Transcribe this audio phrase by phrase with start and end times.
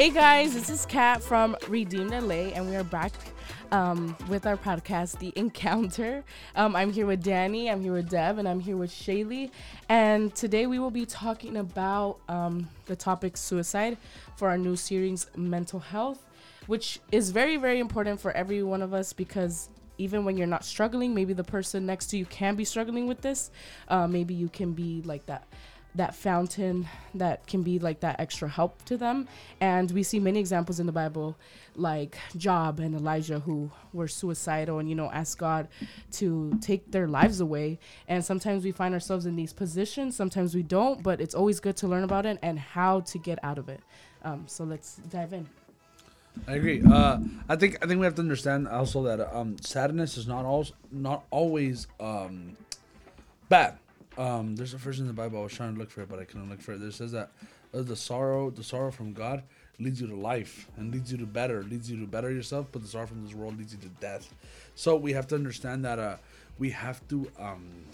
[0.00, 3.12] Hey guys, this is Kat from Redeemed LA, and we are back
[3.70, 6.24] um, with our podcast, The Encounter.
[6.56, 9.50] Um, I'm here with Danny, I'm here with Deb, and I'm here with Shaylee.
[9.90, 13.98] And today we will be talking about um, the topic suicide
[14.36, 16.24] for our new series, Mental Health,
[16.66, 20.64] which is very, very important for every one of us because even when you're not
[20.64, 23.50] struggling, maybe the person next to you can be struggling with this.
[23.86, 25.46] Uh, maybe you can be like that
[25.94, 29.26] that fountain that can be like that extra help to them.
[29.60, 31.36] And we see many examples in the Bible,
[31.74, 35.68] like Job and Elijah, who were suicidal and, you know, asked God
[36.12, 37.78] to take their lives away.
[38.06, 41.76] And sometimes we find ourselves in these positions, sometimes we don't, but it's always good
[41.78, 43.80] to learn about it and how to get out of it.
[44.22, 45.48] Um, so let's dive in.
[46.46, 46.82] I agree.
[46.88, 50.44] Uh, I think I think we have to understand also that um, sadness is not
[50.44, 52.56] all not always um,
[53.48, 53.78] bad.
[54.20, 56.18] Um, there's a verse in the Bible I was trying to look for it, but
[56.18, 56.80] I couldn't look for it.
[56.80, 57.30] There says that
[57.72, 59.42] uh, the sorrow, the sorrow from God
[59.78, 62.66] leads you to life and leads you to better, leads you to better yourself.
[62.70, 64.34] But the sorrow from this world leads you to death.
[64.74, 66.16] So we have to understand that uh,
[66.58, 67.86] we have to, um,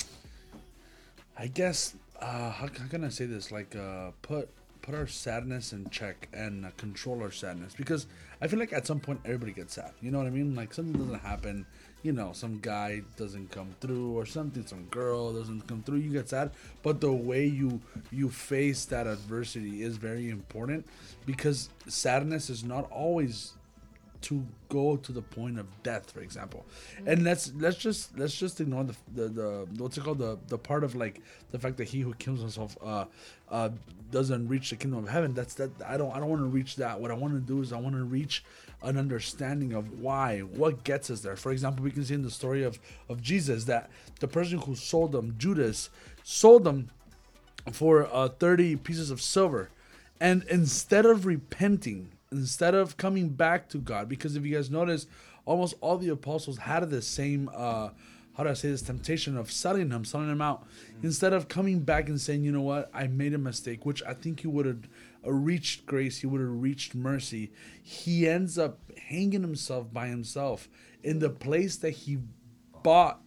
[1.38, 3.52] I guess, uh, how, how can I say this?
[3.52, 4.48] Like, uh, put
[4.82, 8.06] put our sadness in check and uh, control our sadness because
[8.40, 9.90] I feel like at some point everybody gets sad.
[10.00, 10.54] You know what I mean?
[10.54, 11.66] Like something doesn't happen
[12.02, 16.10] you know, some guy doesn't come through or something, some girl doesn't come through, you
[16.12, 16.50] get sad.
[16.82, 17.80] But the way you
[18.12, 20.86] you face that adversity is very important
[21.24, 23.54] because sadness is not always
[24.22, 26.64] to go to the point of death, for example.
[26.96, 27.08] Mm-hmm.
[27.08, 30.58] And let's let's just let's just ignore the, the the what's it called the the
[30.58, 33.04] part of like the fact that he who kills himself uh
[33.50, 33.70] uh
[34.10, 35.34] doesn't reach the kingdom of heaven.
[35.34, 37.00] That's that I don't I don't want to reach that.
[37.00, 38.44] What I want to do is I want to reach
[38.82, 41.36] an understanding of why, what gets us there.
[41.36, 42.78] For example, we can see in the story of
[43.08, 43.90] of Jesus that
[44.20, 45.90] the person who sold them, Judas,
[46.22, 46.90] sold them
[47.72, 49.70] for uh, 30 pieces of silver.
[50.20, 55.06] And instead of repenting, instead of coming back to God, because if you guys notice,
[55.44, 57.90] almost all the apostles had the same uh
[58.36, 61.06] how do I say this temptation of selling him, selling him out, mm-hmm.
[61.06, 64.12] instead of coming back and saying, you know what, I made a mistake, which I
[64.12, 64.88] think he would have
[65.26, 67.50] uh, reached grace, he would have reached mercy.
[67.82, 70.68] He ends up hanging himself by himself
[71.02, 72.18] in the place that he
[72.82, 73.22] bought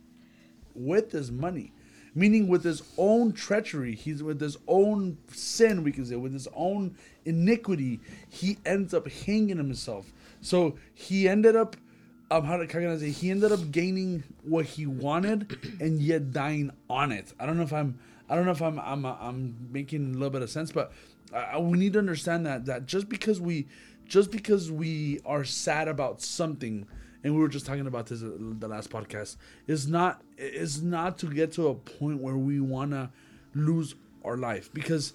[0.76, 1.74] with his money
[2.16, 6.48] meaning with his own treachery, he's with his own sin, we can say, with his
[6.56, 8.00] own iniquity,
[8.30, 10.12] he ends up hanging himself.
[10.42, 11.76] So he ended up,
[12.32, 16.72] um, how, can I say, he ended up gaining what he wanted and yet dying
[16.90, 17.34] on it.
[17.40, 18.00] I don't know if I'm,
[18.30, 20.92] I don't know if I'm, I'm, I'm making a little bit of sense, but
[21.34, 23.68] uh, we need to understand that that just because we,
[24.06, 26.88] just because we are sad about something
[27.24, 29.38] and we were just talking about this the last podcast.
[29.68, 33.10] Is not is not to get to a point where we want to
[33.54, 34.70] lose our life.
[34.74, 35.14] Because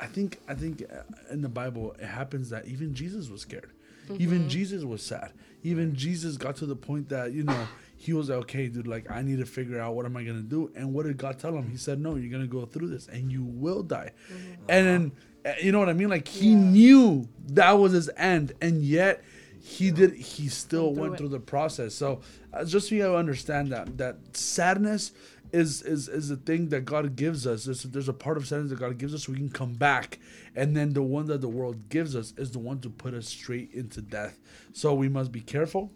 [0.00, 3.72] i think i think uh, in the bible it happens that even jesus was scared.
[4.06, 4.22] Mm-hmm.
[4.22, 5.32] even jesus was sad.
[5.62, 9.10] Even jesus got to the point that you know he was like, okay dude like
[9.10, 10.70] i need to figure out what am i gonna do.
[10.74, 11.70] And what did god tell him?
[11.70, 14.12] He said no you're gonna go through this and you will die.
[14.32, 14.62] Mm-hmm.
[14.68, 15.12] and then
[15.46, 16.08] uh, you know what i mean?
[16.08, 16.58] Like he yeah.
[16.58, 18.52] knew that was his end.
[18.60, 19.22] And yet
[19.68, 21.94] he did he still went through, through the process.
[21.94, 22.22] So
[22.54, 25.12] uh, just so you understand that that sadness
[25.52, 27.64] is is is a thing that god gives us.
[27.64, 30.20] There's, there's a part of sadness that god gives us so we can come back.
[30.56, 33.28] And then the one that the world gives us is the one to put us
[33.28, 34.40] straight into death.
[34.72, 35.92] So we must be careful.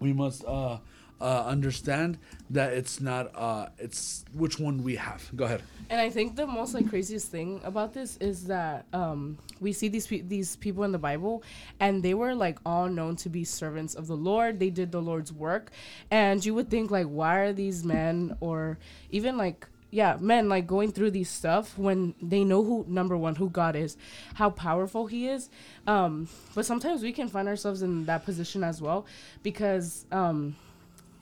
[0.00, 0.78] We must uh
[1.20, 2.18] uh, understand
[2.50, 5.30] that it's not uh, it's which one we have.
[5.34, 5.62] Go ahead.
[5.90, 9.88] And I think the most like craziest thing about this is that um, we see
[9.88, 11.42] these pe- these people in the Bible,
[11.80, 14.58] and they were like all known to be servants of the Lord.
[14.58, 15.70] They did the Lord's work,
[16.10, 18.78] and you would think like, why are these men or
[19.10, 23.36] even like yeah men like going through these stuff when they know who number one
[23.36, 23.96] who god is
[24.34, 25.48] how powerful he is
[25.86, 29.06] um but sometimes we can find ourselves in that position as well
[29.44, 30.56] because um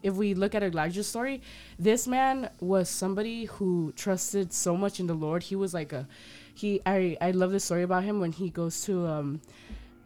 [0.02, 1.42] if we look at Elijah's story,
[1.78, 5.42] this man was somebody who trusted so much in the Lord.
[5.44, 6.06] He was like a
[6.54, 9.40] he I I love this story about him when he goes to um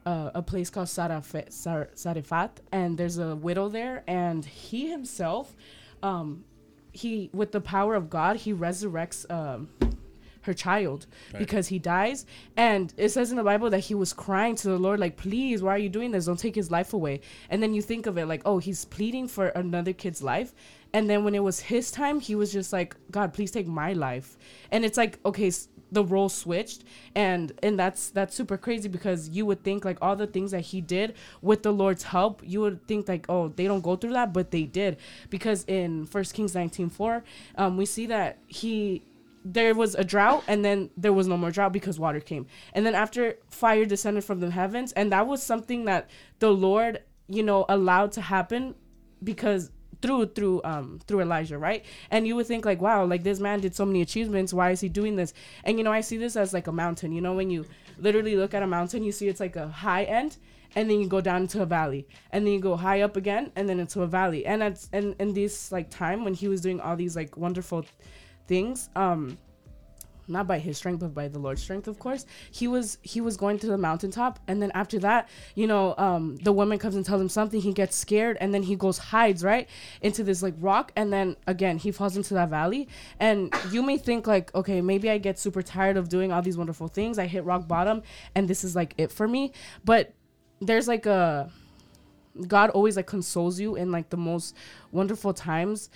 [0.05, 5.57] uh, a place called Sarafat, Sar, Sarifat and there's a widow there and he himself
[6.03, 6.45] um
[6.93, 9.69] he with the power of God he resurrects um
[10.47, 11.39] her child right.
[11.39, 12.25] because he dies.
[12.57, 15.63] And it says in the Bible that he was crying to the Lord, like, please,
[15.63, 16.27] why are you doing this?
[16.27, 17.21] Don't take his life away.
[17.51, 20.55] And then you think of it like, oh, he's pleading for another kid's life.
[20.93, 23.93] And then when it was his time, he was just like, God, please take my
[23.93, 24.39] life.
[24.71, 25.51] And it's like, okay,
[25.93, 26.83] the role switched
[27.15, 30.61] and and that's that's super crazy because you would think like all the things that
[30.61, 34.13] he did with the lord's help you would think like oh they don't go through
[34.13, 34.97] that but they did
[35.31, 37.23] because in first kings 19 4
[37.57, 39.03] um, we see that he
[39.53, 42.47] there was a drought and then there was no more drought because water came.
[42.73, 46.11] And then after fire descended from the heavens and that was something that
[46.41, 48.75] the lord you know allowed to happen
[49.23, 49.71] because
[50.03, 51.85] through through um through elijah right?
[52.11, 54.53] And you would think like wow like this man did so many achievements.
[54.53, 55.33] Why is he doing this?
[55.63, 57.13] And you know i see this as like a mountain.
[57.13, 57.67] You know when you
[57.99, 60.39] literally look at a mountain you see it's like a high end
[60.75, 62.07] and then you go down into a valley.
[62.33, 64.45] And then you go high up again and then into a valley.
[64.45, 67.87] And that's and in this like time when he was doing all these like wonderful
[68.47, 69.39] things um
[70.29, 72.27] not by his strength but by the lord's strength of course.
[72.51, 76.37] He was he was going to the mountaintop and then after that you know um
[76.37, 79.45] the woman comes and tells him something he gets scared and then he goes hides
[79.45, 79.69] right
[80.03, 82.89] into this like rock and then again he falls into that valley.
[83.21, 86.57] And you may think like okay maybe i get super tired of doing all these
[86.57, 87.19] wonderful things.
[87.19, 88.03] I hit rock bottom
[88.35, 89.53] and this is like it for me.
[89.85, 90.13] But
[90.61, 91.51] there's like a
[92.47, 94.55] God always like consoles you in like the most
[94.93, 95.89] wonderful times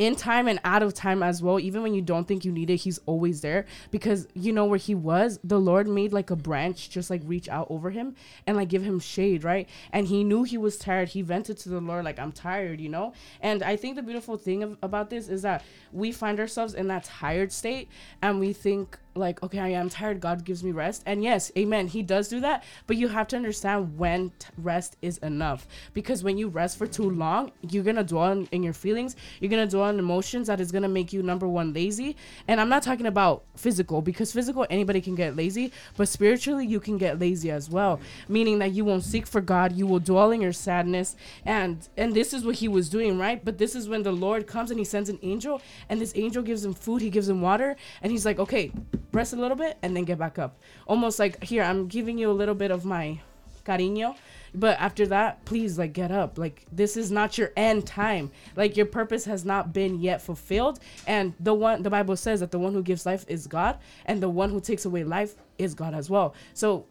[0.00, 2.70] in time and out of time as well even when you don't think you need
[2.70, 5.38] it he's always there because you know where he was?
[5.44, 8.16] The lord made like a branch just like reach out over him
[8.46, 9.68] and like give him shade right?
[9.92, 11.10] And he knew he was tired.
[11.10, 13.12] He vented to the lord like i'm tired you know?
[13.42, 15.62] And i think the beautiful thing of, about this is that
[15.92, 17.90] we find ourselves in that tired state
[18.22, 21.02] and we think like okay i am tired god gives me rest.
[21.06, 24.96] And yes amen he does do that but you have to understand when t- rest
[25.02, 25.66] is enough.
[25.92, 29.50] Because when you rest for too long you're gonna dwell in, in your feelings you're
[29.50, 32.16] gonna dwell on emotions that is gonna make you number one lazy.
[32.46, 36.80] And i'm not talking about physical because physical anybody can get lazy but spiritually you
[36.80, 38.00] can get lazy as well.
[38.28, 41.16] Meaning that you won't seek for god you will dwell in your sadness.
[41.44, 43.44] And and this is what he was doing right?
[43.44, 46.42] But this is when the lord comes and he sends an angel and this angel
[46.42, 48.72] gives him food he gives him water and he's like okay
[49.12, 50.58] rest a little bit and then get back up.
[50.86, 53.20] Almost like here i'm giving you a little bit of my
[53.64, 54.16] cariño
[54.54, 56.38] but after that please like get up.
[56.38, 58.30] Like this is not your end time.
[58.56, 62.50] Like your purpose has not been yet fulfilled and the one the bible says that
[62.50, 65.74] the one who gives life is god and the one who takes away life is
[65.74, 66.34] god as well.
[66.54, 66.86] So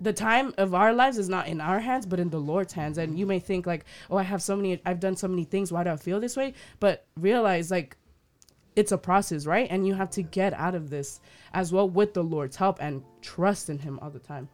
[0.00, 2.98] the time of our lives is not in our hands but in the lord's hands.
[2.98, 5.70] And you may think like oh i have so many i've done so many things.
[5.70, 6.54] Why do i feel this way?
[6.80, 7.96] But realize like
[8.80, 9.68] it's a process right?
[9.70, 11.20] And you have to get out of this
[11.52, 14.48] as well with the lord's help and trust in him all the time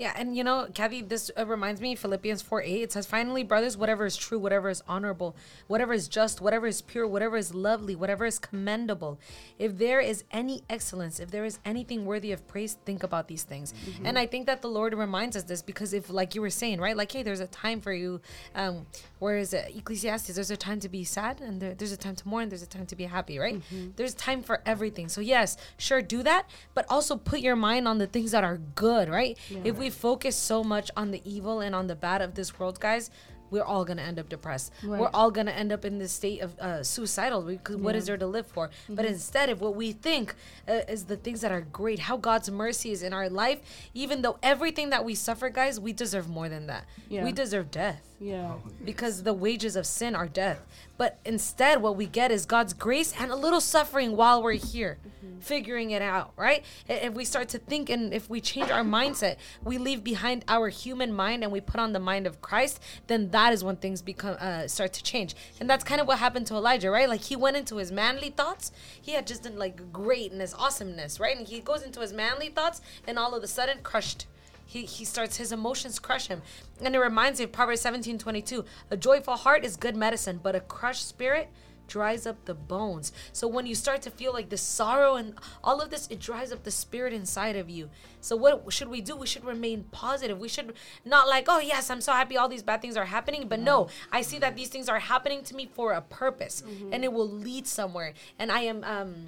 [0.00, 2.82] Yeah, and you know, Kathy, this uh, reminds me Philippians 4 8.
[2.84, 5.36] It says, Finally, brothers, whatever is true, whatever is honorable,
[5.66, 9.20] whatever is just, whatever is pure, whatever is lovely, whatever is commendable,
[9.58, 13.42] if there is any excellence, if there is anything worthy of praise, think about these
[13.42, 13.74] things.
[14.02, 16.80] And I think that the Lord reminds us this because if, like you were saying,
[16.80, 18.22] right, like, hey, there's a time for you,
[18.54, 18.86] um,
[19.18, 22.26] whereas uh, Ecclesiastes, there's a time to be sad and there, there's a time to
[22.26, 23.60] mourn, there's a time to be happy, right?
[23.96, 25.10] There's time for everything.
[25.10, 28.56] So, yes, sure, do that, but also put your mind on the things that are
[28.74, 29.36] good, right?
[29.62, 32.80] If we focus so much on the evil and on the bad of this world,
[32.80, 33.10] guys,
[33.50, 34.72] we're all gonna end up depressed.
[34.82, 35.00] Right.
[35.00, 38.16] We're all gonna end up in this state of uh, suicidal because what is there
[38.16, 38.70] to live for?
[38.88, 40.34] But instead, of what we think
[40.68, 43.60] uh, is the things that are great, how God's mercy is in our life,
[43.94, 46.84] even though everything that we suffer, guys, we deserve more than that.
[47.08, 47.24] Yeah.
[47.24, 50.66] We deserve death yeah because the wages of sin are death.
[51.00, 54.98] But instead, what we get is God's grace and a little suffering while we're here,
[55.40, 56.62] figuring it out, right?
[56.88, 60.68] If we start to think and if we change our mindset, we leave behind our
[60.68, 64.02] human mind and we put on the mind of Christ, then that is when things
[64.02, 65.34] become uh, start to change.
[65.58, 67.08] And that's kind of what happened to Elijah, right?
[67.08, 68.70] Like he went into his manly thoughts.
[69.00, 71.34] He had just done like greatness, awesomeness, right?
[71.34, 74.26] And he goes into his manly thoughts and all of a sudden crushed
[74.70, 76.42] he, he starts his emotions crush him.
[76.80, 80.54] And it reminds me of proverbs 17 22 a joyful heart is good medicine but
[80.54, 81.48] a crushed spirit
[81.88, 83.12] dries up the bones.
[83.32, 85.34] So when you start to feel like the sorrow and
[85.64, 87.90] all of this it dries up the spirit inside of you.
[88.20, 89.16] So what should we do?
[89.16, 90.38] We should remain positive.
[90.38, 90.74] We should
[91.04, 93.48] not like oh yes i'm so happy all these bad things are happening.
[93.48, 96.62] But no i see that these things are happening to me for a purpose
[96.92, 98.14] and it will lead somewhere.
[98.38, 99.26] And i am um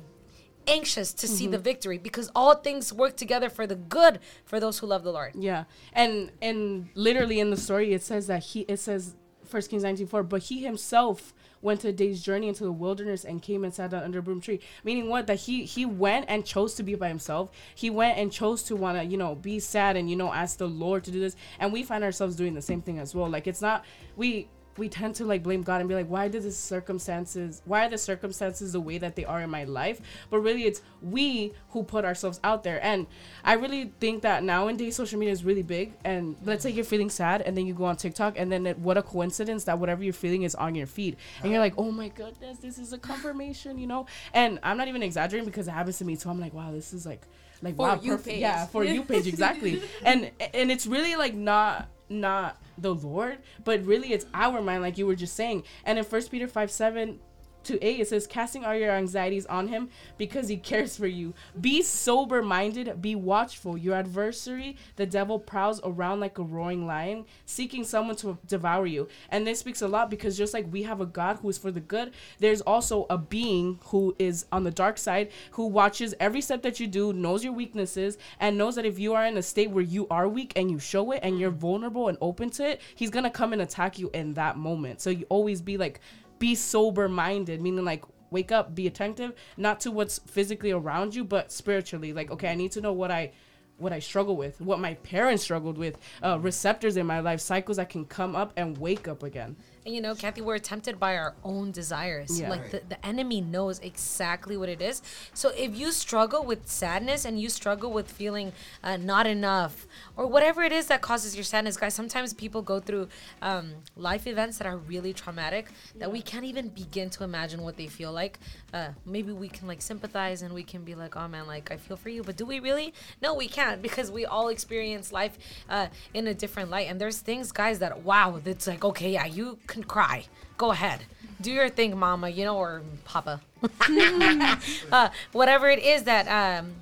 [0.66, 1.64] anxious to see the mm-hmm.
[1.64, 5.32] victory because all things work together for the good for those who love the Lord.
[5.34, 9.14] Yeah, and and literally in the story it says that he it says
[9.44, 13.40] First Kings nineteen four, but he himself went a day's journey into the wilderness and
[13.40, 14.60] came and sat down under a broom tree.
[14.82, 15.26] Meaning what?
[15.26, 17.50] That he he went and chose to be by himself.
[17.74, 20.68] He went and chose to wanna you know be sad and you know ask the
[20.68, 21.36] Lord to do this.
[21.58, 23.28] And we find ourselves doing the same thing as well.
[23.28, 23.84] Like it's not
[24.16, 27.86] we we tend to like blame God and be like, why did the circumstances, why
[27.86, 30.00] are the circumstances the way that they are in my life?
[30.30, 32.82] But really, it's we who put ourselves out there.
[32.82, 33.06] And
[33.44, 35.92] I really think that nowadays social media is really big.
[36.04, 38.78] And let's say you're feeling sad and then you go on TikTok and then it,
[38.78, 41.16] what a coincidence that whatever you're feeling is on your feed.
[41.42, 44.06] And you're like, oh my goodness, this is a confirmation, you know?
[44.32, 46.30] And I'm not even exaggerating because it happens to me too.
[46.30, 47.22] I'm like, wow, this is like,
[47.62, 48.28] like For wow, you perfect.
[48.28, 48.40] page.
[48.40, 49.82] Yeah, for you page exactly.
[50.04, 54.98] and and it's really like not not the Lord, but really it's our mind, like
[54.98, 55.64] you were just saying.
[55.84, 57.20] And in First Peter five seven,
[57.64, 59.88] to A, it says, casting all your anxieties on him
[60.18, 61.34] because he cares for you.
[61.60, 63.76] Be sober minded, be watchful.
[63.76, 69.08] Your adversary, the devil, prowls around like a roaring lion, seeking someone to devour you.
[69.30, 71.70] And this speaks a lot because just like we have a God who is for
[71.70, 76.40] the good, there's also a being who is on the dark side who watches every
[76.40, 79.42] step that you do, knows your weaknesses, and knows that if you are in a
[79.42, 81.56] state where you are weak and you show it and you're mm.
[81.56, 85.00] vulnerable and open to it, he's gonna come and attack you in that moment.
[85.00, 86.00] So you always be like,
[86.42, 91.22] be sober minded, meaning like wake up, be attentive, not to what's physically around you,
[91.22, 92.12] but spiritually.
[92.12, 93.30] Like, okay, I need to know what I
[93.78, 97.76] what I struggle with, what my parents struggled with, uh, receptors in my life, cycles
[97.76, 99.56] that can come up and wake up again.
[99.84, 102.40] You know, Kathy, we're tempted by our own desires.
[102.40, 102.50] Yeah.
[102.50, 105.02] Like the, the enemy knows exactly what it is.
[105.34, 108.52] So if you struggle with sadness and you struggle with feeling
[108.84, 112.78] uh, not enough or whatever it is that causes your sadness, guys, sometimes people go
[112.78, 113.08] through
[113.40, 117.76] um, life events that are really traumatic that we can't even begin to imagine what
[117.76, 118.38] they feel like.
[118.72, 121.76] Uh, maybe we can like sympathize and we can be like, oh man, like I
[121.76, 122.22] feel for you.
[122.22, 122.94] But do we really?
[123.20, 125.36] No, we can't because we all experience life
[125.68, 126.88] uh, in a different light.
[126.88, 130.26] And there's things, guys, that wow, that's like, okay, yeah, you can cry.
[130.58, 131.06] Go ahead.
[131.40, 133.40] Do your thing, mama, you know, or papa.
[134.92, 136.74] uh, whatever it is that um,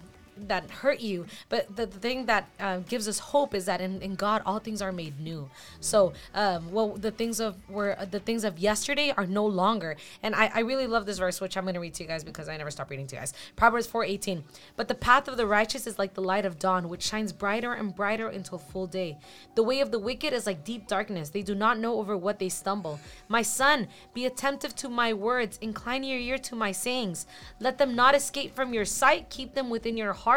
[0.48, 1.26] that hurt you.
[1.48, 4.58] But the, the thing that uh, gives us hope is that in, in God all
[4.58, 5.48] things are made new.
[5.80, 9.96] So um, well the things of were the things of yesterday are no longer.
[10.22, 12.24] And I, I really love this verse, which I'm going to read to you guys
[12.24, 13.32] because I never stop reading to you guys.
[13.56, 14.42] Proverbs 4:18.
[14.76, 17.72] But the path of the righteous is like the light of dawn, which shines brighter
[17.72, 19.18] and brighter until full day.
[19.54, 21.30] The way of the wicked is like deep darkness.
[21.30, 23.00] They do not know over what they stumble.
[23.28, 25.58] My son, be attentive to my words.
[25.60, 27.26] Incline your ear to my sayings.
[27.58, 29.30] Let them not escape from your sight.
[29.30, 30.29] Keep them within your heart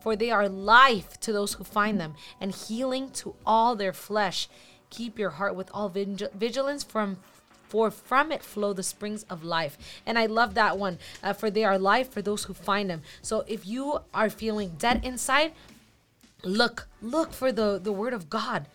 [0.00, 4.48] for they are life to those who find them, and healing to all their flesh.
[4.90, 7.18] Keep your heart with all vig- vigilance from
[7.68, 9.76] for from it flow the springs of life.
[10.06, 10.98] And I love that one.
[11.22, 13.02] Uh, for they are life for those who find them.
[13.22, 15.52] So if you are feeling dead inside,
[16.42, 18.66] look, look for the the word of God.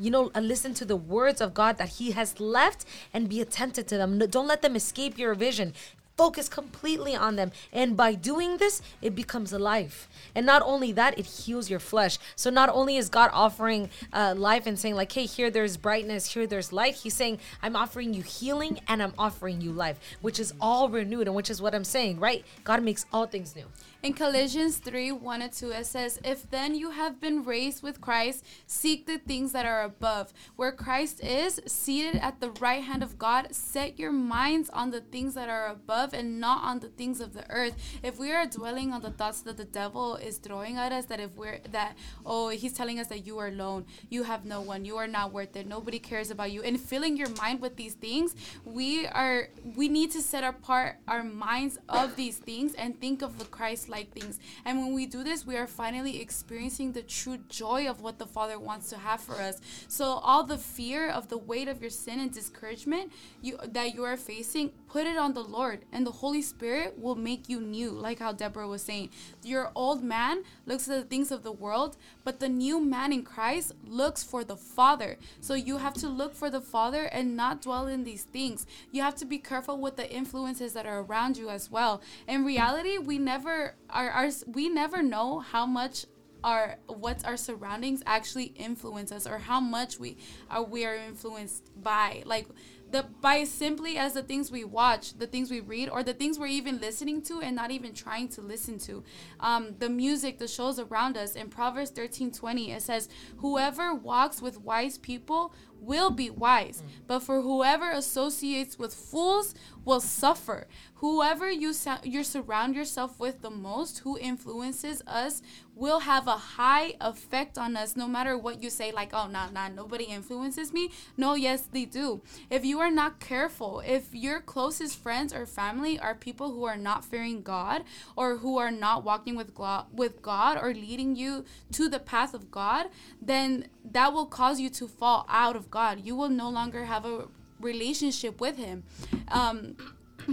[0.00, 3.40] You know, uh, listen to the words of God that He has left and be
[3.40, 4.18] attentive to them.
[4.18, 5.74] Don't let them escape your vision.
[6.18, 7.52] Focus completely on them.
[7.72, 10.08] And by doing this, it becomes life.
[10.34, 12.18] And not only that, it heals your flesh.
[12.34, 16.34] So not only is God offering uh, life and saying, like, hey, here there's brightness,
[16.34, 20.40] here there's light, He's saying, I'm offering you healing and I'm offering you life, which
[20.40, 22.44] is all renewed and which is what I'm saying, right?
[22.64, 23.66] God makes all things new.
[24.00, 28.00] In Colossians 3 1 and 2, it says, If then you have been raised with
[28.00, 33.02] Christ, seek the things that are above, where Christ is, seated at the right hand
[33.02, 33.52] of God.
[33.52, 37.34] Set your minds on the things that are above and not on the things of
[37.34, 37.74] the earth.
[38.00, 41.18] If we are dwelling on the thoughts that the devil is throwing at us, that
[41.18, 44.84] if we're, that, oh, he's telling us that you are alone, you have no one,
[44.84, 47.94] you are not worth it, nobody cares about you, and filling your mind with these
[47.94, 53.22] things, we are, we need to set apart our minds of these things and think
[53.22, 54.38] of the Christ like things.
[54.64, 58.26] And when we do this, we are finally experiencing the true joy of what the
[58.26, 59.60] Father wants to have for us.
[59.88, 64.04] So all the fear of the weight of your sin and discouragement you that you
[64.04, 67.90] are facing, put it on the Lord, and the Holy Spirit will make you new,
[67.90, 69.10] like how Deborah was saying.
[69.42, 73.22] Your old man looks at the things of the world, but the new man in
[73.22, 75.16] Christ looks for the Father.
[75.40, 78.66] So you have to look for the Father and not dwell in these things.
[78.90, 82.02] You have to be careful with the influences that are around you as well.
[82.26, 86.06] In reality, we never are, are we never know how much
[86.44, 90.16] our what our surroundings actually influence us or how much we
[90.50, 92.46] are we are influenced by like
[92.90, 96.38] the by simply as the things we watch the things we read or the things
[96.38, 99.02] we're even listening to and not even trying to listen to.
[99.40, 104.40] Um, the music the shows around us in proverbs 13 20 it says whoever walks
[104.40, 109.54] with wise people will be wise but for whoever associates with fools
[109.88, 110.66] will suffer.
[110.96, 115.40] Whoever you you surround yourself with the most who influences us
[115.74, 119.48] will have a high effect on us no matter what you say like oh nah
[119.48, 120.90] nah nobody influences me.
[121.16, 122.20] No yes they do.
[122.50, 126.76] If you are not careful if your closest friends or family are people who are
[126.76, 131.46] not fearing god or who are not walking with god with god or leading you
[131.72, 132.88] to the path of god
[133.22, 136.04] then that will cause you to fall out of god.
[136.04, 137.28] You will no longer have a
[137.60, 138.84] relationship with him.
[139.28, 139.76] Um,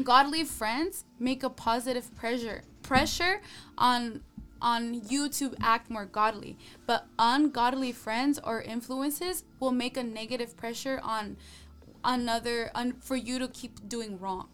[0.03, 3.41] godly friends make a positive pressure pressure
[3.77, 4.21] on
[4.61, 10.55] on you to act more godly but ungodly friends or influences will make a negative
[10.57, 11.37] pressure on
[12.03, 14.49] another on, for you to keep doing wrong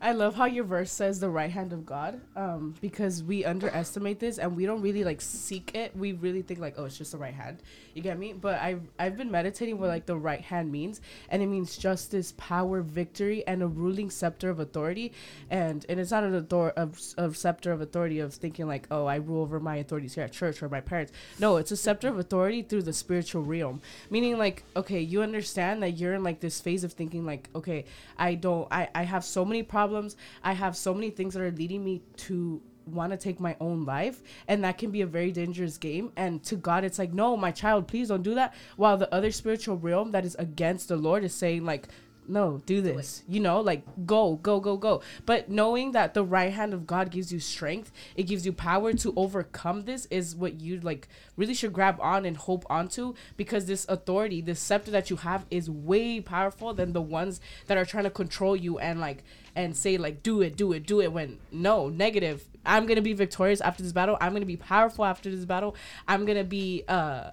[0.00, 4.20] I love how your verse says the right hand of God, um, because we underestimate
[4.20, 5.96] this and we don't really like seek it.
[5.96, 7.64] We really think like, oh, it's just the right hand.
[7.94, 8.32] You get me?
[8.32, 11.00] But I've I've been meditating what like the right hand means,
[11.30, 15.12] and it means justice, power, victory, and a ruling scepter of authority.
[15.50, 19.06] And and it's not an author of, of scepter of authority of thinking like, oh,
[19.06, 21.10] I rule over my authorities here at church or my parents.
[21.40, 23.80] No, it's a scepter of authority through the spiritual realm.
[24.10, 27.84] Meaning like, okay, you understand that you're in like this phase of thinking like, okay,
[28.16, 30.16] I don't, I I have so many problems problems.
[30.42, 33.84] I have so many things that are leading me to want to take my own
[33.84, 37.36] life and that can be a very dangerous game and to god it's like no
[37.36, 40.96] my child please don't do that while the other spiritual realm that is against the
[40.96, 41.88] lord is saying like
[42.28, 43.22] no, do this.
[43.26, 45.02] Do you know, like go, go, go, go.
[45.24, 48.92] But knowing that the right hand of God gives you strength, it gives you power
[48.92, 53.66] to overcome this is what you like really should grab on and hope onto because
[53.66, 57.84] this authority, this scepter that you have is way powerful than the ones that are
[57.84, 59.24] trying to control you and like
[59.56, 62.44] and say like do it, do it, do it when no, negative.
[62.66, 64.18] I'm going to be victorious after this battle.
[64.20, 65.74] I'm going to be powerful after this battle.
[66.06, 67.30] I'm going to be uh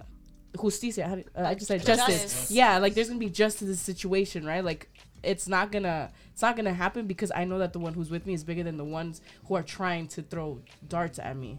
[0.56, 1.24] justicia.
[1.36, 2.22] Uh, I just said justice.
[2.22, 2.50] justice.
[2.50, 4.64] Yeah, like there's gonna be justice in this situation, right?
[4.64, 4.88] Like
[5.22, 8.26] it's not gonna it's not gonna happen because I know that the one who's with
[8.26, 11.58] me is bigger than the ones who are trying to throw darts at me.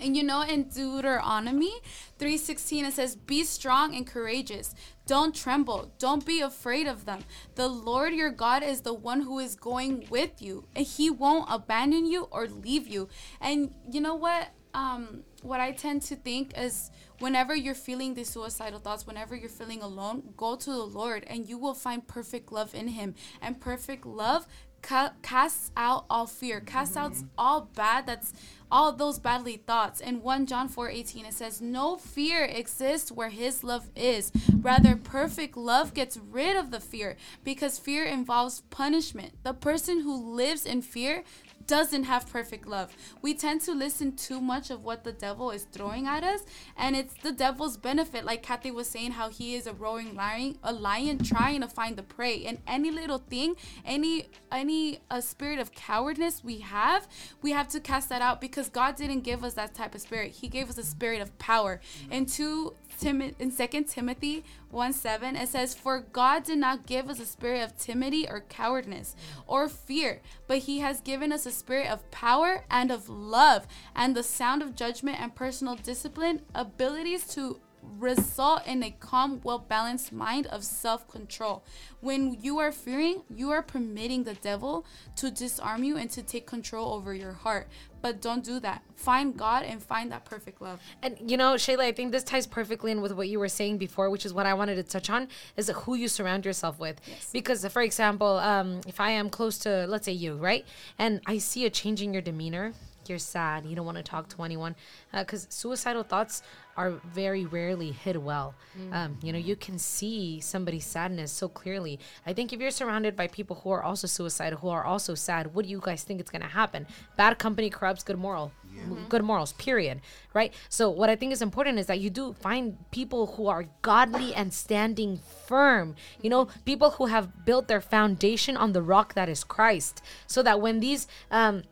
[0.00, 1.72] And you know in Deuteronomy
[2.18, 4.74] 3:16 it says be strong and courageous.
[5.06, 5.90] Don't tremble.
[5.98, 7.20] Don't be afraid of them.
[7.56, 11.46] The Lord your God is the one who is going with you and he won't
[11.50, 13.08] abandon you or leave you.
[13.40, 18.30] And you know what um what I tend to think is whenever you're feeling these
[18.30, 22.52] suicidal thoughts, whenever you're feeling alone, go to the Lord and you will find perfect
[22.52, 23.14] love in Him.
[23.40, 24.46] And perfect love
[24.82, 27.26] ca- casts out all fear, casts out mm-hmm.
[27.36, 28.32] all bad that's
[28.70, 30.00] all those badly thoughts.
[30.00, 34.30] In 1 John 4 18, it says, No fear exists where His love is.
[34.60, 39.32] Rather, perfect love gets rid of the fear because fear involves punishment.
[39.42, 41.24] The person who lives in fear
[41.68, 42.96] doesn't have perfect love.
[43.22, 46.40] We tend to listen too much of what the devil is throwing at us,
[46.76, 48.24] and it's the devil's benefit.
[48.24, 51.96] Like Kathy was saying, how he is a roaring lion, a lion trying to find
[51.96, 52.44] the prey.
[52.44, 53.54] And any little thing,
[53.84, 57.06] any any a spirit of cowardness we have,
[57.42, 60.32] we have to cast that out because God didn't give us that type of spirit.
[60.32, 61.80] He gave us a spirit of power.
[62.10, 67.08] And two Tim- in Second Timothy 1 7, it says, For God did not give
[67.08, 69.14] us a spirit of timidity or cowardice
[69.46, 74.14] or fear, but He has given us a spirit of power and of love and
[74.14, 77.60] the sound of judgment and personal discipline, abilities to
[77.98, 81.62] result in a calm, well balanced mind of self control.
[82.00, 86.46] When you are fearing, you are permitting the devil to disarm you and to take
[86.46, 87.68] control over your heart.
[88.00, 88.82] But don't do that.
[88.94, 90.80] Find God and find that perfect love.
[91.02, 93.78] And you know, Shayla, I think this ties perfectly in with what you were saying
[93.78, 97.00] before, which is what I wanted to touch on, is who you surround yourself with.
[97.06, 97.30] Yes.
[97.32, 100.64] Because, for example, um, if I am close to, let's say, you, right,
[100.98, 102.72] and I see a change in your demeanor,
[103.08, 104.74] you're sad, you don't want to talk to anyone,
[105.12, 106.42] because uh, suicidal thoughts
[106.78, 108.54] are very rarely hid well.
[108.78, 108.92] Mm-hmm.
[108.94, 111.98] Um, you know, you can see somebody's sadness so clearly.
[112.24, 115.54] I think if you're surrounded by people who are also suicidal, who are also sad,
[115.54, 116.86] what do you guys think is going to happen?
[117.16, 118.52] Bad company corrupts good moral.
[118.72, 118.82] Yeah.
[118.82, 119.08] Mm-hmm.
[119.08, 120.00] Good morals, period.
[120.34, 120.54] Right?
[120.68, 124.32] So, what I think is important is that you do find people who are godly
[124.34, 125.96] and standing firm.
[126.22, 130.00] You know, people who have built their foundation on the rock that is Christ.
[130.28, 131.64] So that when these, um,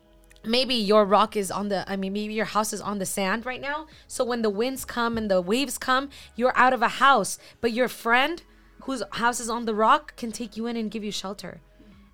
[0.46, 3.44] maybe your rock is on the i mean maybe your house is on the sand
[3.44, 3.86] right now.
[4.06, 7.38] So when the winds come and the waves come you're out of a house.
[7.60, 8.42] But your friend
[8.82, 11.60] whose house is on the rock can take you in and give you shelter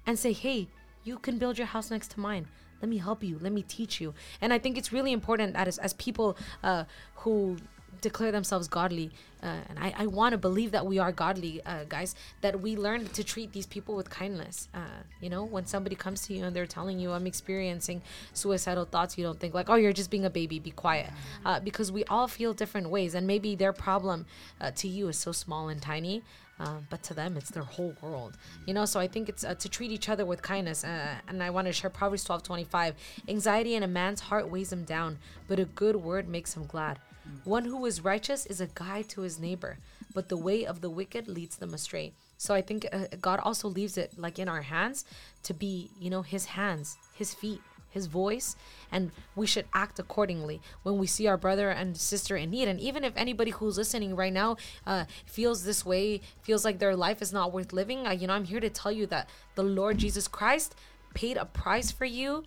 [0.06, 0.68] and say hey
[1.04, 2.46] you can build your house next to mine.
[2.80, 3.38] Let me help you.
[3.40, 4.14] Let me teach you.
[4.40, 6.84] And i think it's really important that as, as people uh,
[7.16, 7.56] who
[8.02, 9.10] declare themselves godly
[9.42, 12.76] uh, and i, I want to believe that we are godly uh, guys that we
[12.76, 14.68] learn to treat these people with kindness.
[14.74, 14.80] Uh,
[15.20, 18.02] you know when somebody comes to you and they're telling you i'm experiencing
[18.34, 21.10] suicidal thoughts you don't think like oh you're just being a baby be quiet
[21.46, 24.26] uh, because we all feel different ways and maybe their problem
[24.60, 26.22] uh, to you is so small and tiny
[26.60, 28.36] uh, but to them it's their whole world.
[28.66, 31.42] You know so i think it's uh, to treat each other with kindness uh, and
[31.42, 32.94] i want to share proverbs 12 25
[33.28, 36.98] anxiety in a man's heart weighs him down but a good word makes him glad
[37.44, 39.78] one who is righteous is a guide to his neighbor,
[40.14, 42.12] but the way of the wicked leads them astray.
[42.36, 45.04] So I think uh, God also leaves it like in our hands
[45.44, 47.60] to be, you know, his hands, his feet,
[47.92, 48.56] his voice,
[48.90, 52.66] and we should act accordingly when we see our brother and sister in need.
[52.66, 54.56] And even if anybody who's listening right now
[54.86, 58.34] uh, feels this way, feels like their life is not worth living, uh, you know,
[58.34, 60.74] I'm here to tell you that the Lord Jesus Christ
[61.14, 62.44] paid a price for you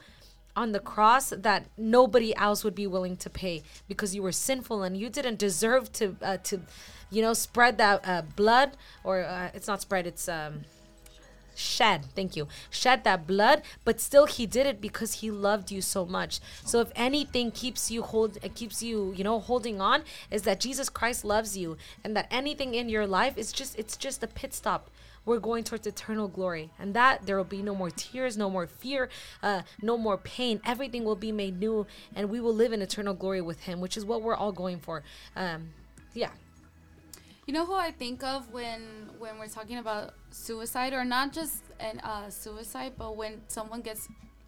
[0.55, 4.83] on the cross that nobody else would be willing to pay because you were sinful
[4.83, 6.61] and you didn't deserve to uh, to
[7.09, 10.65] you know spread that uh, blood or uh, it's not spread it's um
[11.57, 12.05] shed.
[12.15, 12.47] Thank you.
[12.69, 16.39] Shed that blood but still he did it because he loved you so much.
[16.65, 20.59] So if anything keeps you hold it keeps you you know holding on is that
[20.59, 24.27] jesus christ loves you and that anything in your life is just it's just a
[24.27, 24.89] pit stop
[25.25, 26.71] we're going towards eternal glory.
[26.79, 29.09] And that there will be no more tears no more fear
[29.43, 30.61] uh, no more pain.
[30.65, 31.85] Everything will be made new
[32.15, 34.79] and we will live in eternal glory with him which is what we're all going
[34.79, 35.03] for.
[35.35, 35.69] Um,
[36.13, 36.29] yeah.
[37.45, 38.81] You know who I think of when
[39.19, 44.07] when we're talking about suicide, or not just an uh, suicide, but when someone gets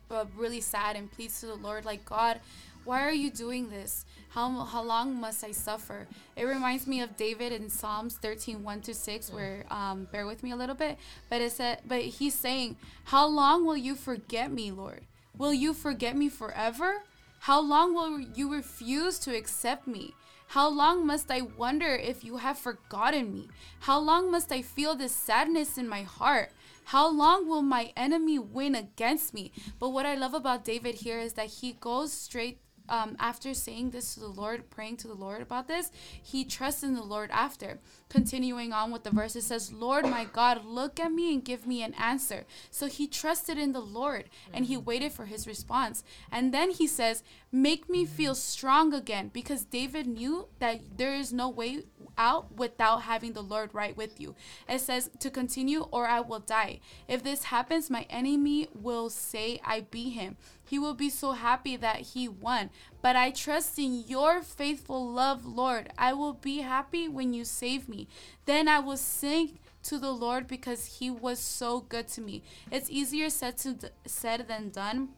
[0.09, 2.39] uh, really sad and pleads to the Lord, like God,
[2.85, 4.03] why are you doing this?
[4.37, 6.05] How how long must I suffer?
[6.35, 10.43] It reminds me of David in Psalms 13, 1 to 6, where um, bear with
[10.43, 14.51] me a little bit, but it said, but he's saying, How long will you forget
[14.51, 15.07] me, Lord?
[15.35, 17.01] Will you forget me forever?
[17.39, 20.13] How long will you refuse to accept me?
[20.49, 23.47] How long must I wonder if you have forgotten me?
[23.79, 26.51] How long must I feel this sadness in my heart?
[26.83, 29.51] How long will my enemy win against me?
[29.79, 33.91] But what I love about David here is that he goes straight um, after saying
[33.91, 37.29] this to the Lord, praying to the Lord about this, he trusts in the Lord
[37.31, 37.79] after.
[38.09, 41.67] Continuing on with the verse, it says, Lord my God, look at me and give
[41.67, 42.45] me an answer.
[42.71, 46.03] So he trusted in the Lord and he waited for his response.
[46.31, 51.31] And then he says, Make me feel strong again because David knew that there is
[51.31, 51.83] no way
[52.17, 54.35] out without having the Lord right with you.
[54.67, 56.79] It says to continue or I will die.
[57.07, 60.35] If this happens, my enemy will say I beat him.
[60.67, 62.69] He will be so happy that he won.
[63.01, 65.91] But I trust in your faithful love, Lord.
[65.97, 68.07] I will be happy when you save me.
[68.45, 72.43] Then I will sing to the Lord because he was so good to me.
[72.69, 75.09] It's easier said to said than done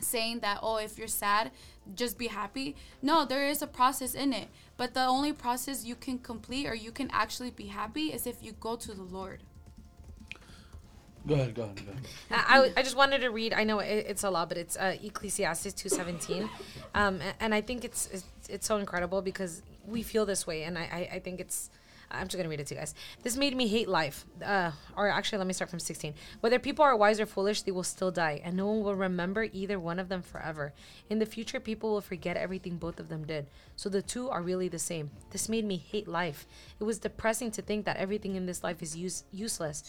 [0.00, 1.50] saying that oh if you're sad
[1.94, 5.94] just be happy no there is a process in it but the only process you
[5.94, 9.42] can complete or you can actually be happy is if you go to the lord
[11.26, 12.06] Go ahead, go ahead, go ahead.
[12.30, 13.52] I, I just wanted to read.
[13.52, 16.48] I know it, it's a lot, but it's uh, Ecclesiastes two seventeen,
[16.94, 20.76] um, and I think it's, it's it's so incredible because we feel this way, and
[20.76, 21.70] I, I, I think it's.
[22.14, 22.94] I'm just gonna read it to you guys.
[23.22, 24.26] This made me hate life.
[24.44, 26.12] Uh, or actually, let me start from 16.
[26.40, 29.48] Whether people are wise or foolish, they will still die, and no one will remember
[29.50, 30.74] either one of them forever.
[31.08, 33.46] In the future, people will forget everything both of them did.
[33.76, 35.10] So the two are really the same.
[35.30, 36.46] This made me hate life.
[36.78, 39.82] It was depressing to think that everything in this life is use- useless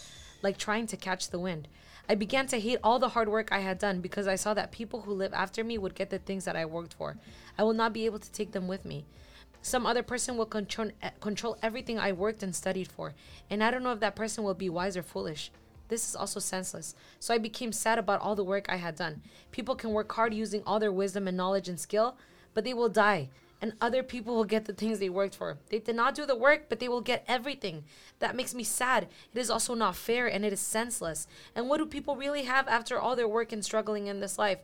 [0.44, 1.66] like trying to catch the wind.
[2.08, 4.70] I began to hate all the hard work I had done because I saw that
[4.70, 7.16] people who live after me would get the things that I worked for.
[7.58, 9.06] I will not be able to take them with me.
[9.62, 13.14] Some other person will control, eh, control everything I worked and studied for,
[13.48, 15.50] and I don't know if that person will be wise or foolish.
[15.88, 16.94] This is also senseless.
[17.18, 19.22] So I became sad about all the work I had done.
[19.50, 22.16] People can work hard using all their wisdom and knowledge and skill,
[22.52, 23.30] but they will die
[23.64, 25.56] and other people will get the things they worked for.
[25.70, 27.84] They did not do the work, but they will get everything.
[28.18, 29.08] That makes me sad.
[29.32, 31.26] It is also not fair and it is senseless.
[31.54, 34.58] And what do people really have after all their work and struggling in this life?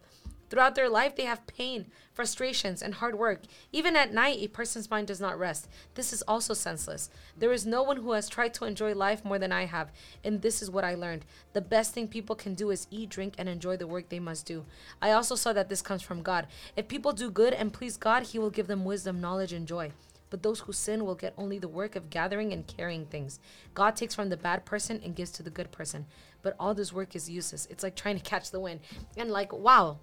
[0.50, 3.42] Throughout their life, they have pain, frustrations, and hard work.
[3.70, 5.68] Even at night, a person's mind does not rest.
[5.94, 7.08] This is also senseless.
[7.38, 9.92] There is no one who has tried to enjoy life more than I have,
[10.24, 11.24] and this is what I learned.
[11.52, 14.44] The best thing people can do is eat, drink, and enjoy the work they must
[14.44, 14.66] do.
[15.00, 16.48] I also saw that this comes from God.
[16.76, 19.92] If people do good and please God, He will give them wisdom, knowledge, and joy.
[20.30, 23.40] But those who sin will get only the work of gathering and carrying things.
[23.74, 26.06] God takes from the bad person and gives to the good person.
[26.42, 27.66] But all this work is useless.
[27.68, 28.80] It's like trying to catch the wind.
[29.16, 29.98] And like, wow,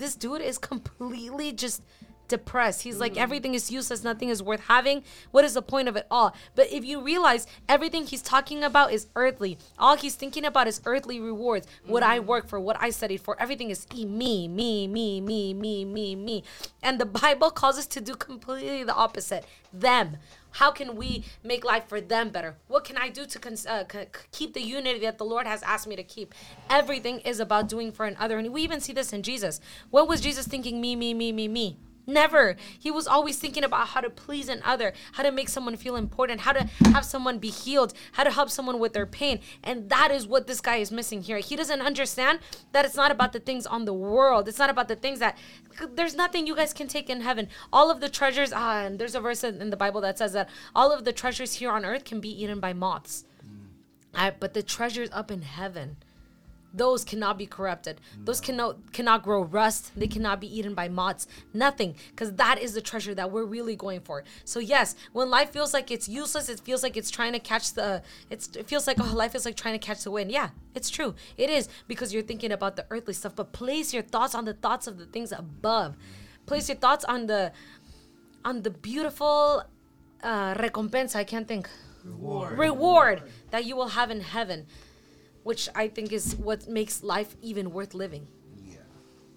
[0.00, 1.82] this dude is completely just
[2.30, 2.82] depressed.
[2.82, 5.02] He's like, everything is useless, nothing is worth having.
[5.30, 6.34] What is the point of it all?
[6.54, 10.80] But if you realize everything he's talking about is earthly, all he's thinking about is
[10.86, 11.66] earthly rewards.
[11.84, 15.84] What I work for, what I studied for, everything is me, me, me, me, me,
[15.84, 16.44] me, me.
[16.82, 20.16] And the Bible calls us to do completely the opposite them.
[20.52, 22.56] How can we make life for them better?
[22.66, 25.62] What can I do to cons- uh, c- keep the unity that the Lord has
[25.62, 26.34] asked me to keep?
[26.68, 28.38] Everything is about doing for another.
[28.38, 29.60] And we even see this in Jesus.
[29.90, 31.78] When was Jesus thinking, me, me, me, me, me?
[32.10, 32.56] Never.
[32.78, 36.40] He was always thinking about how to please another, how to make someone feel important,
[36.40, 39.40] how to have someone be healed, how to help someone with their pain.
[39.62, 41.38] And that is what this guy is missing here.
[41.38, 42.40] He doesn't understand
[42.72, 44.48] that it's not about the things on the world.
[44.48, 45.38] It's not about the things that
[45.94, 47.48] there's nothing you guys can take in heaven.
[47.72, 50.48] All of the treasures, ah, and there's a verse in the Bible that says that
[50.74, 53.24] all of the treasures here on earth can be eaten by moths.
[54.14, 55.96] Uh, but the treasures up in heaven,
[56.72, 58.00] those cannot be corrupted.
[58.24, 59.92] Those cannot cannot grow rust.
[59.96, 61.26] They cannot be eaten by moths.
[61.52, 64.24] Nothing, because that is the treasure that we're really going for.
[64.44, 67.74] So yes, when life feels like it's useless, it feels like it's trying to catch
[67.74, 68.02] the.
[68.30, 70.30] It's it feels like oh, life is like trying to catch the wind.
[70.30, 71.14] Yeah, it's true.
[71.36, 73.34] It is because you're thinking about the earthly stuff.
[73.34, 75.96] But place your thoughts on the thoughts of the things above.
[76.46, 77.52] Place your thoughts on the,
[78.44, 79.62] on the beautiful,
[80.22, 81.16] uh, recompensa.
[81.16, 81.68] I can't think.
[82.04, 82.58] Reward.
[82.58, 84.66] Reward that you will have in heaven
[85.42, 88.26] which I think is what makes life even worth living.
[88.64, 88.78] Yeah.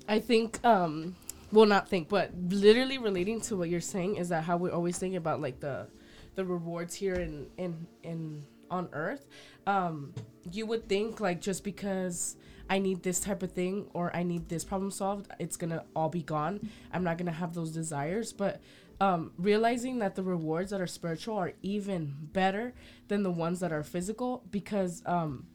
[0.07, 1.15] I think, um,
[1.51, 4.97] well, not think, but literally relating to what you're saying is that how we're always
[4.97, 5.87] thinking about like the,
[6.35, 9.27] the rewards here in in in on Earth.
[9.67, 10.13] Um,
[10.51, 12.35] you would think like just because
[12.69, 16.09] I need this type of thing or I need this problem solved, it's gonna all
[16.09, 16.69] be gone.
[16.91, 18.61] I'm not gonna have those desires, but
[18.99, 22.73] um, realizing that the rewards that are spiritual are even better
[23.07, 25.45] than the ones that are physical because um,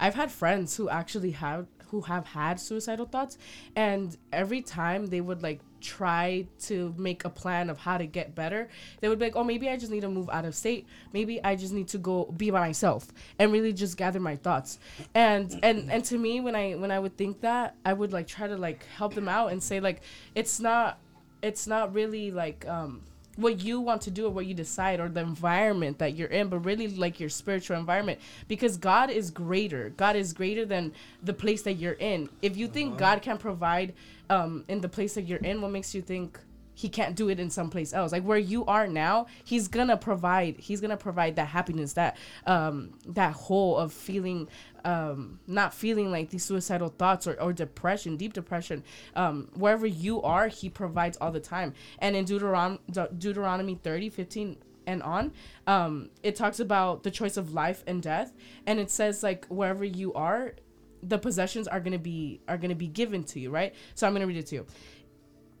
[0.00, 3.36] I've had friends who actually have who have had suicidal thoughts
[3.74, 8.32] and every time they would like try to make a plan of how to get
[8.34, 8.68] better
[9.00, 10.86] they would be like oh maybe i just need to move out of state.
[11.12, 13.08] Maybe i just need to go be by myself
[13.38, 14.78] and really just gather my thoughts.
[15.14, 18.26] And and and to me when i when i would think that i would like
[18.26, 20.02] try to like help them out and say like
[20.34, 20.98] it's not
[21.42, 23.02] it's not really like um
[23.40, 26.48] what you want to do or what you decide or the environment that you're in,
[26.48, 29.90] but really like your spiritual environment because God is greater.
[29.96, 32.28] God is greater than the place that you're in.
[32.42, 33.94] If you think God can provide
[34.28, 36.38] um, in the place that you're in, what makes you think
[36.74, 38.10] he can't do it in someplace else?
[38.12, 40.56] Like where you are now, he's gonna provide.
[40.56, 44.48] He's gonna provide that happiness, that um, that whole of feeling
[44.84, 48.84] um, not feeling like these suicidal thoughts or, or depression, deep depression,
[49.16, 51.74] um, wherever you are, he provides all the time.
[51.98, 55.32] And in Deuteron- De- Deuteronomy 30, 15 and on,
[55.66, 58.32] um, it talks about the choice of life and death.
[58.66, 60.54] And it says like wherever you are,
[61.02, 63.74] the possessions are gonna be are gonna be given to you, right?
[63.94, 64.66] So I'm gonna read it to you.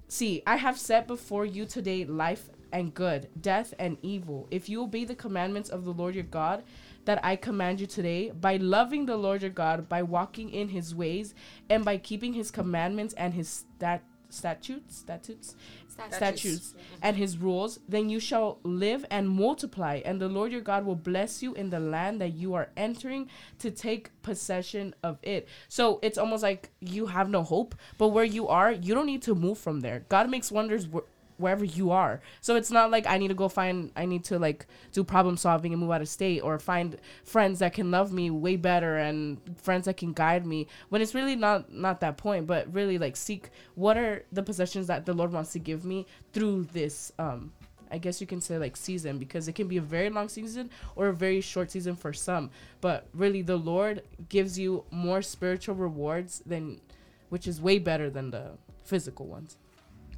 [0.08, 4.48] See, I have set before you today life and good, death and evil.
[4.50, 6.64] If you obey the commandments of the Lord your God,
[7.04, 10.94] that I command you today by loving the Lord your God, by walking in his
[10.94, 11.34] ways,
[11.68, 15.56] and by keeping his commandments and his stat- statutes, statutes,
[15.88, 16.16] Statutes.
[16.16, 17.00] statutes, mm-hmm.
[17.02, 20.94] and his rules, then you shall live and multiply, and the Lord your God will
[20.94, 25.48] bless you in the land that you are entering to take possession of it.
[25.68, 29.22] So it's almost like you have no hope, but where you are, you don't need
[29.22, 30.04] to move from there.
[30.08, 31.08] God makes wonders wh-
[31.40, 32.20] wherever you are.
[32.40, 35.36] So it's not like I need to go find I need to like do problem
[35.36, 38.96] solving and move out of state or find friends that can love me way better
[38.96, 42.98] and friends that can guide me when it's really not not that point, but really
[42.98, 47.12] like seek what are the possessions that the Lord wants to give me through this
[47.18, 47.52] um
[47.90, 50.70] I guess you can say like season because it can be a very long season
[50.94, 52.50] or a very short season for some.
[52.80, 56.80] But really the Lord gives you more spiritual rewards than
[57.28, 58.52] which is way better than the
[58.84, 59.56] physical ones.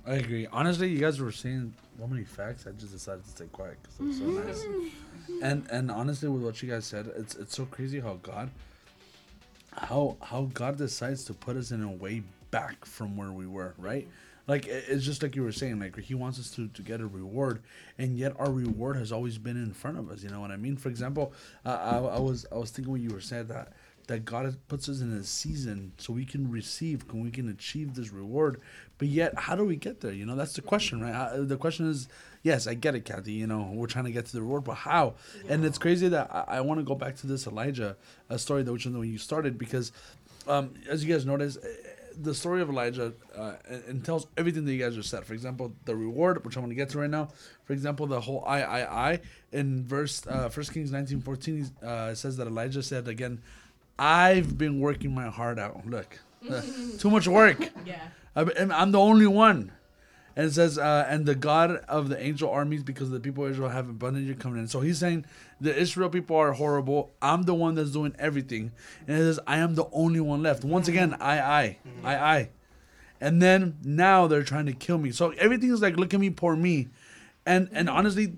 [0.07, 0.47] I agree.
[0.53, 2.67] Honestly, you guys were saying so many facts.
[2.67, 4.65] I just decided to stay quiet because it was so nice.
[5.43, 8.51] And and honestly, with what you guys said, it's it's so crazy how God,
[9.73, 13.75] how how God decides to put us in a way back from where we were,
[13.79, 14.09] right?
[14.49, 17.07] Like it's just like you were saying, like He wants us to to get a
[17.07, 17.63] reward,
[17.97, 20.25] and yet our reward has always been in front of us.
[20.25, 20.77] You know what I mean?
[20.77, 21.33] For example,
[21.65, 23.73] uh, I I was I was thinking when you were saying that
[24.07, 27.95] that God puts us in a season so we can receive, can we can achieve
[27.95, 28.61] this reward.
[28.99, 30.13] But yet, how do we get there?
[30.13, 31.15] You know, that's the question, right?
[31.15, 32.09] How, the question is,
[32.43, 33.33] yes, I get it, Kathy.
[33.33, 35.15] You know, we're trying to get to the reward, but how?
[35.49, 37.97] And it's crazy that I, I want to go back to this Elijah
[38.31, 39.93] uh, story that which is when you started because,
[40.47, 41.69] um, as you guys notice, uh,
[42.21, 43.55] the story of Elijah uh,
[43.89, 45.25] and, tells everything that you guys just said.
[45.25, 47.29] For example, the reward, which I'm going to get to right now.
[47.65, 49.21] For example, the whole I, I, I
[49.53, 53.41] in verse uh, First Kings 19:14 uh, says that Elijah said again,
[53.99, 55.87] "I've been working my heart out.
[55.87, 56.19] Look,
[56.99, 57.71] too much work.
[57.85, 58.01] Yeah.
[58.35, 59.73] I'm, I'm the only one."
[60.35, 63.51] And it says, uh, and the God of the angel armies, because the people of
[63.51, 64.69] Israel have abundantly coming in.
[64.69, 65.27] So he's saying
[65.61, 67.11] the Israel people are horrible.
[67.21, 68.73] I'm the one that's doing everything.
[69.07, 70.65] And it says, I am the only one left.
[70.65, 72.49] Once again, I, I, I, I.
[73.21, 75.13] And then now they're trying to kill me.
[75.13, 76.89] So everything is like, look at me, poor me.
[77.45, 78.35] And and honestly,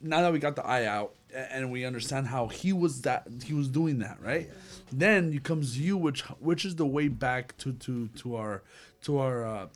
[0.00, 3.54] now that we got the eye out and we understand how he was that he
[3.54, 4.50] was doing that, right?
[4.90, 8.62] Then it comes you, which which is the way back to to to our
[9.02, 9.66] to our uh,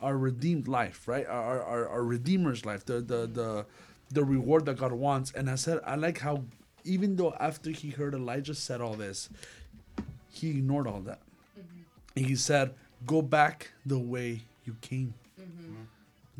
[0.00, 1.26] our redeemed life, right?
[1.26, 3.66] Our our, our redeemer's life, the the the
[4.10, 5.32] the reward that God wants.
[5.32, 6.44] And I said, I like how
[6.84, 9.28] even though after he heard Elijah said all this,
[10.30, 11.20] he ignored all that.
[12.16, 12.74] And he said,
[13.06, 15.14] "Go back the way you came.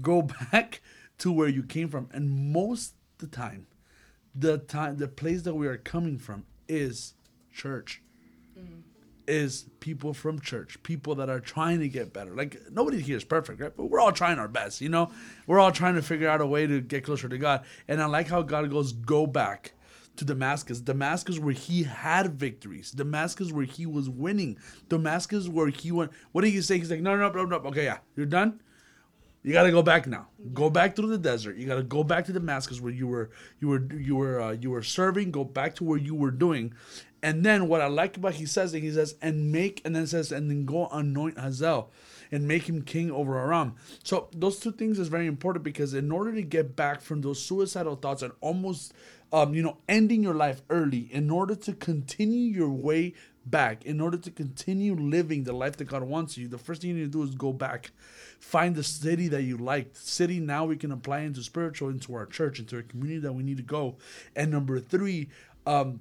[0.01, 0.81] Go back
[1.19, 3.67] to where you came from." And most the time,
[4.35, 7.15] the time, the place that we are coming from is
[7.53, 8.03] church.
[8.59, 8.83] Mm.
[9.27, 12.35] Is people from church, people that are trying to get better.
[12.37, 13.75] Like nobody here is perfect, right?
[13.75, 15.11] But we're all trying our best, you know.
[15.47, 17.65] We're all trying to figure out a way to get closer to God.
[17.89, 19.73] And I like how God goes, "Go back."
[20.17, 20.81] to Damascus.
[20.81, 22.91] Damascus where he had victories.
[22.93, 24.57] Damascus where he was winning.
[24.89, 26.13] Damascus where he went.
[26.33, 26.79] What did he say?
[26.79, 27.57] He's like, no, no, no, no.
[27.57, 28.61] Okay, yeah, you're done.
[29.45, 30.29] You got to go back now.
[30.55, 31.57] Go back through the desert.
[31.59, 33.31] You got to go back to Damascus where you were
[33.61, 35.31] you were you were uh, you were serving.
[35.33, 36.73] Go back to where you were doing,
[37.23, 40.07] and then what I like about he says that he says and make and then
[40.07, 41.91] says and then go anoint Hazael
[42.33, 43.75] and make him king over Aram.
[44.03, 47.41] So those two things is very important because in order to get back from those
[47.41, 48.95] suicidal thoughts and almost
[49.31, 53.13] um, you know ending your life early, in order to continue your way
[53.47, 56.91] back, in order to continue living the life that God wants you, the first thing
[56.91, 57.93] you need to do is go back.
[58.39, 59.97] Find the city that you liked.
[59.97, 63.43] City now we can apply into spiritual, into our church, into our community that we
[63.43, 63.97] need to go.
[64.35, 65.29] And number three,
[65.67, 66.01] um,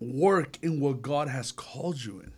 [0.00, 2.32] work in what God has called you in.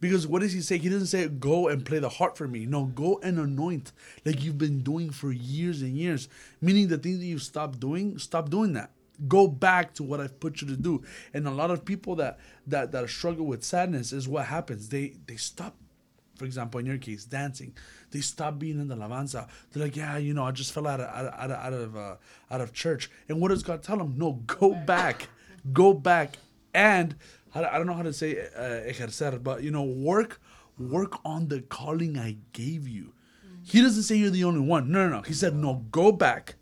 [0.00, 0.78] Because what does he say?
[0.78, 2.64] He doesn't say go and play the harp for me.
[2.64, 3.92] No, go and anoint
[4.24, 6.28] like you've been doing for years and years.
[6.62, 8.92] Meaning the things that you stopped doing, stop doing that.
[9.28, 11.02] Go back to what I've put you to do.
[11.34, 14.88] And a lot of people that that that struggle with sadness is what happens.
[14.88, 15.76] They they stop
[16.36, 17.74] for example, in your case, dancing,
[18.12, 19.46] they stop being in the alabanza.
[19.70, 22.14] They're like, yeah, you know, I just fell out of out of out of uh,
[22.50, 23.10] out of church.
[23.28, 24.14] And what does God tell them?
[24.16, 25.28] No, go back,
[25.74, 26.38] go back,
[26.72, 27.14] and
[27.54, 30.40] I don't know how to say uh, ejercer, but you know, work
[30.78, 33.12] work on the calling I gave you.
[33.62, 34.90] He doesn't say you're the only one.
[34.90, 35.22] No, no, no.
[35.22, 36.54] He said, no, go back.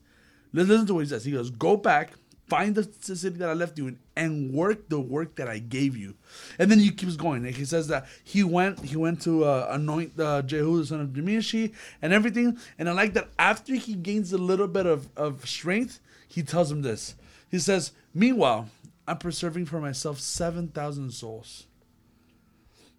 [0.53, 1.25] Listen to what he says.
[1.25, 2.13] He goes, go back,
[2.49, 5.97] find the city that I left you in, and work the work that I gave
[5.97, 6.15] you.
[6.59, 7.45] And then he keeps going.
[7.45, 11.09] He says that he went he went to uh, anoint uh, Jehu the son of
[11.09, 12.59] Dimishi and everything.
[12.79, 16.71] And I like that after he gains a little bit of, of strength, he tells
[16.71, 17.15] him this.
[17.51, 18.69] He says, Meanwhile,
[19.07, 21.67] I'm preserving for myself 7,000 souls.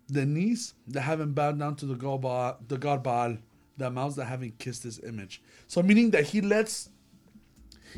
[0.07, 3.37] The knees that haven't bowed down to the god Baal, the god Baal,
[3.77, 5.41] the mouths that haven't kissed his image.
[5.67, 6.89] So meaning that he lets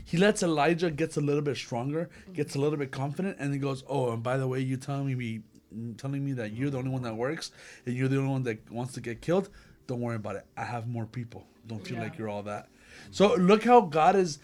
[0.06, 3.60] he lets Elijah gets a little bit stronger, gets a little bit confident, and he
[3.60, 5.42] goes, "Oh, and by the way, you telling me,
[5.98, 7.52] telling me that you're the only one that works
[7.86, 9.50] and you're the only one that wants to get killed.
[9.88, 10.46] Don't worry about it.
[10.58, 11.46] I have more people.
[11.68, 12.04] Don't feel Yeah.
[12.04, 12.68] like you're all that."
[13.12, 14.40] So look how God is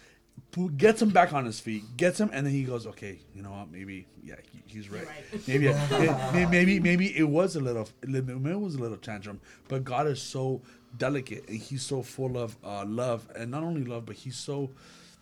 [0.77, 3.51] gets him back on his feet, gets him, and then he goes, "Okay, you know
[3.51, 3.71] what?
[3.71, 5.05] Maybe, yeah, he, he's right.
[5.05, 5.47] right.
[5.47, 9.83] Maybe, it- maybe, maybe it was a little, maybe it was a little tantrum, but
[9.83, 10.61] God is so
[10.97, 14.69] delicate and He's so full of uh, love, and not only love, but He's so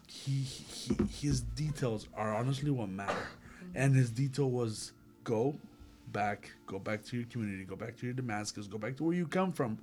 [0.08, 3.28] he, he his details are honestly what matter,
[3.74, 4.92] and his detail was
[5.24, 5.56] go
[6.08, 9.16] back, go back to your community, go back to your Damascus, go back to where
[9.16, 9.78] you come from.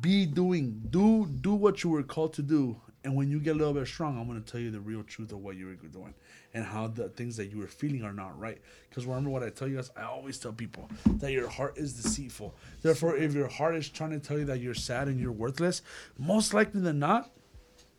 [0.00, 3.58] Be doing, do do what you were called to do, and when you get a
[3.58, 6.14] little bit strong, I'm gonna tell you the real truth of what you were doing
[6.54, 8.58] and how the things that you were feeling are not right.
[8.88, 10.88] Because remember what I tell you guys, I always tell people
[11.18, 12.54] that your heart is deceitful.
[12.82, 15.82] Therefore, if your heart is trying to tell you that you're sad and you're worthless,
[16.18, 17.30] most likely than not,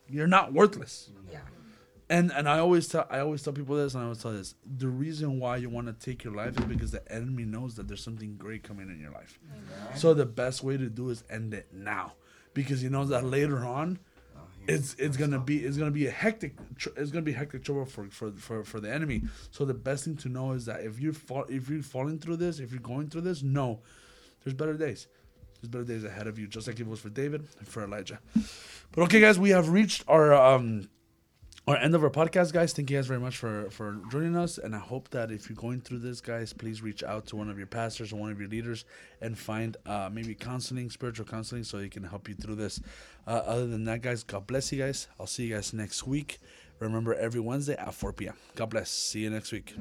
[0.09, 1.09] you're not worthless.
[1.31, 1.39] Yeah.
[2.09, 4.55] And and I always tell I always tell people this, and I always tell this:
[4.65, 7.87] the reason why you want to take your life is because the enemy knows that
[7.87, 9.39] there's something great coming in your life.
[9.95, 12.13] So the best way to do is end it now,
[12.53, 13.99] because he knows that later on,
[14.67, 16.55] it's it's gonna be it's gonna be a hectic
[16.95, 19.23] it's gonna be hectic trouble for, for for for the enemy.
[19.51, 22.37] So the best thing to know is that if you're fall, if you're falling through
[22.37, 23.79] this, if you're going through this, no,
[24.43, 25.07] there's better days.
[25.61, 28.19] There's better days ahead of you, just like it was for David and for Elijah.
[28.91, 30.89] But okay, guys, we have reached our um
[31.67, 32.71] our end of our podcast, guys.
[32.71, 35.57] Thank you guys very much for for joining us, and I hope that if you're
[35.57, 38.39] going through this, guys, please reach out to one of your pastors or one of
[38.39, 38.85] your leaders
[39.19, 42.79] and find uh, maybe counseling, spiritual counseling, so they can help you through this.
[43.25, 45.07] Uh, other than that, guys, God bless you guys.
[45.19, 46.37] I'll see you guys next week.
[46.79, 48.35] Remember every Wednesday at 4 p.m.
[48.55, 48.89] God bless.
[48.89, 49.75] See you next week.